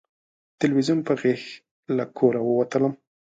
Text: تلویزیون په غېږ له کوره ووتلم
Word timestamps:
تلویزیون 0.59 0.99
په 1.07 1.13
غېږ 1.19 1.41
له 1.95 2.05
کوره 2.17 2.41
ووتلم 2.43 2.93